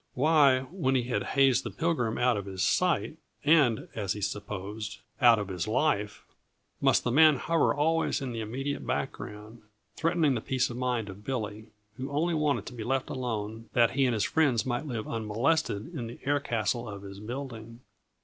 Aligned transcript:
Why, 0.15 0.61
when 0.71 0.95
he 0.95 1.03
had 1.03 1.21
hazed 1.37 1.63
the 1.63 1.69
Pilgrim 1.69 2.17
out 2.17 2.35
of 2.35 2.47
his 2.47 2.63
sight 2.63 3.17
and 3.45 3.87
as 3.93 4.13
he 4.13 4.21
supposed, 4.21 4.97
out 5.21 5.37
of 5.37 5.47
his 5.49 5.67
life 5.67 6.25
must 6.81 7.03
the 7.03 7.11
man 7.11 7.35
hover 7.35 7.71
always 7.71 8.19
in 8.19 8.31
the 8.31 8.41
immediate 8.41 8.83
background, 8.83 9.61
threating 9.95 10.33
the 10.33 10.41
peace 10.41 10.71
of 10.71 10.77
mind 10.77 11.07
of 11.09 11.23
Billy, 11.23 11.67
who 11.97 12.09
only 12.09 12.33
wanted 12.33 12.65
to 12.65 12.73
be 12.73 12.83
left 12.83 13.11
alone 13.11 13.69
that 13.73 13.91
he 13.91 14.05
and 14.07 14.15
his 14.15 14.23
friends 14.23 14.65
might 14.65 14.87
live 14.87 15.07
unmolested 15.07 15.93
in 15.93 16.07
the 16.07 16.17
air 16.25 16.39
castle 16.39 16.89
of 16.89 17.03
his 17.03 17.19
building? 17.19 17.81